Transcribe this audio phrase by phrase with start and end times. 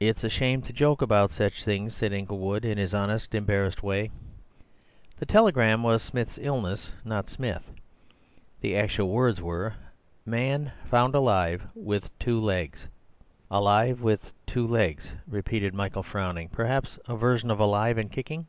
[0.00, 4.10] "It's a shame to joke about such things," said Inglewood, in his honest, embarrassed way;
[5.18, 7.70] "the telegram was Smith's illness, not Smith.
[8.62, 9.74] The actual words were,
[10.24, 12.88] 'Man found alive with two legs.'"
[13.48, 16.48] "Alive with two legs," repeated Michael, frowning.
[16.48, 18.48] "Perhaps a version of alive and kicking?